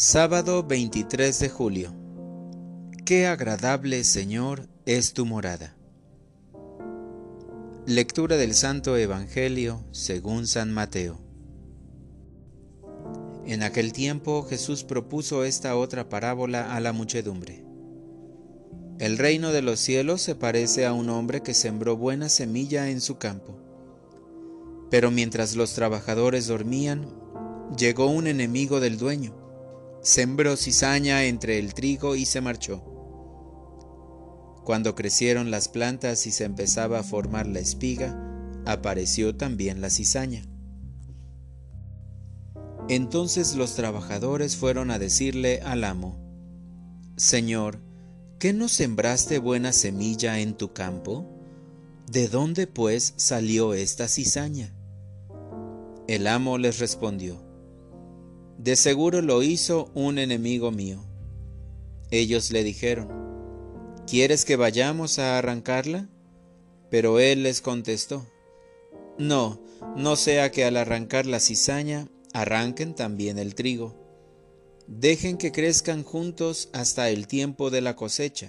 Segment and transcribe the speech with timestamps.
[0.00, 1.92] Sábado 23 de julio.
[3.04, 5.74] Qué agradable, Señor, es tu morada.
[7.84, 11.18] Lectura del Santo Evangelio según San Mateo.
[13.44, 17.64] En aquel tiempo Jesús propuso esta otra parábola a la muchedumbre.
[19.00, 23.00] El reino de los cielos se parece a un hombre que sembró buena semilla en
[23.00, 23.58] su campo.
[24.92, 27.04] Pero mientras los trabajadores dormían,
[27.76, 29.47] llegó un enemigo del dueño
[30.08, 32.82] sembró cizaña entre el trigo y se marchó.
[34.64, 38.18] Cuando crecieron las plantas y se empezaba a formar la espiga,
[38.64, 40.46] apareció también la cizaña.
[42.88, 46.18] Entonces los trabajadores fueron a decirle al amo,
[47.18, 47.82] Señor,
[48.38, 51.28] ¿qué no sembraste buena semilla en tu campo?
[52.10, 54.72] ¿De dónde pues salió esta cizaña?
[56.06, 57.47] El amo les respondió,
[58.58, 61.04] de seguro lo hizo un enemigo mío.
[62.10, 63.08] Ellos le dijeron,
[64.06, 66.08] ¿quieres que vayamos a arrancarla?
[66.90, 68.26] Pero él les contestó,
[69.16, 69.60] no,
[69.96, 73.94] no sea que al arrancar la cizaña arranquen también el trigo.
[74.86, 78.48] Dejen que crezcan juntos hasta el tiempo de la cosecha.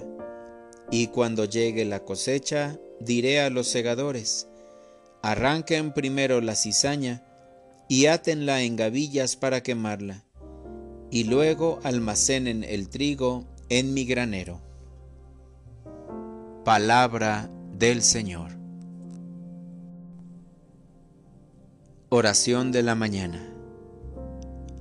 [0.89, 4.47] Y cuando llegue la cosecha, diré a los segadores,
[5.21, 7.28] arranquen primero la cizaña,
[7.89, 10.23] y átenla en gavillas para quemarla,
[11.11, 14.61] y luego almacenen el trigo en mi granero.
[16.63, 18.51] Palabra del Señor.
[22.09, 23.53] Oración de la mañana.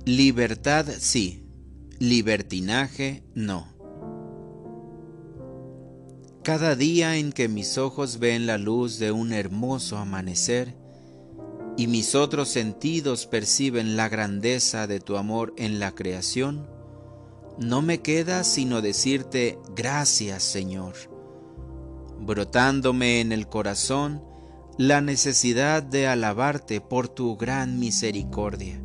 [0.05, 1.43] Libertad sí,
[1.97, 3.73] libertinaje no.
[6.43, 10.78] Cada día en que mis ojos ven la luz de un hermoso amanecer,
[11.79, 16.67] y mis otros sentidos perciben la grandeza de tu amor en la creación,
[17.57, 20.95] no me queda sino decirte gracias Señor,
[22.19, 24.21] brotándome en el corazón
[24.77, 28.83] la necesidad de alabarte por tu gran misericordia.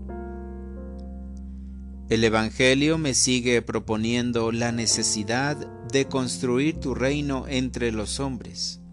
[2.08, 5.56] El Evangelio me sigue proponiendo la necesidad
[5.90, 8.83] de construir tu reino entre los hombres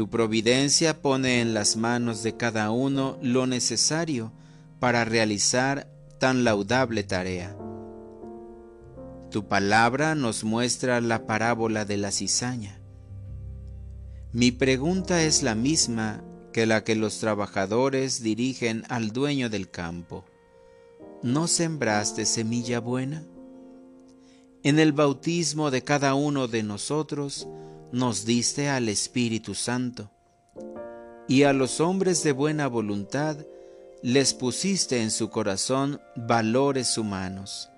[0.00, 4.32] tu providencia pone en las manos de cada uno lo necesario
[4.78, 7.54] para realizar tan laudable tarea.
[9.30, 12.80] Tu palabra nos muestra la parábola de la cizaña.
[14.32, 16.24] Mi pregunta es la misma
[16.54, 20.24] que la que los trabajadores dirigen al dueño del campo.
[21.22, 23.22] ¿No sembraste semilla buena?
[24.62, 27.46] En el bautismo de cada uno de nosotros,
[27.92, 30.10] nos diste al Espíritu Santo,
[31.26, 33.36] y a los hombres de buena voluntad
[34.02, 37.70] les pusiste en su corazón valores humanos.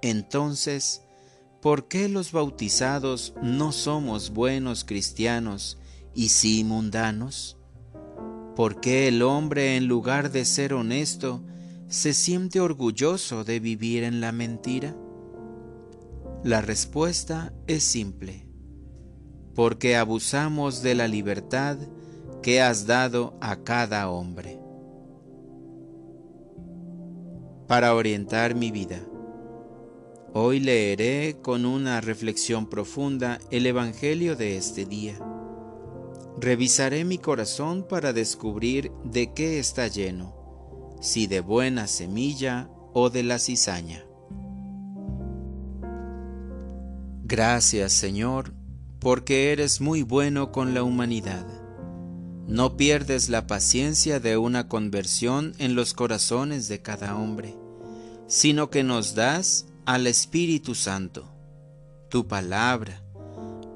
[0.00, 1.02] Entonces,
[1.60, 5.78] ¿por qué los bautizados no somos buenos cristianos
[6.14, 7.56] y sí mundanos?
[8.56, 11.42] ¿Por qué el hombre en lugar de ser honesto
[11.88, 14.96] se siente orgulloso de vivir en la mentira?
[16.42, 18.51] La respuesta es simple
[19.54, 21.76] porque abusamos de la libertad
[22.42, 24.58] que has dado a cada hombre.
[27.68, 29.00] Para orientar mi vida,
[30.32, 35.18] hoy leeré con una reflexión profunda el Evangelio de este día.
[36.38, 40.34] Revisaré mi corazón para descubrir de qué está lleno,
[41.00, 44.04] si de buena semilla o de la cizaña.
[47.24, 48.61] Gracias Señor
[49.02, 51.44] porque eres muy bueno con la humanidad.
[52.46, 57.56] No pierdes la paciencia de una conversión en los corazones de cada hombre,
[58.28, 61.28] sino que nos das al Espíritu Santo,
[62.10, 63.02] tu palabra,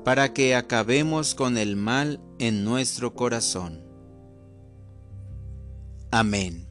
[0.05, 3.83] para que acabemos con el mal en nuestro corazón.
[6.13, 6.66] Amén.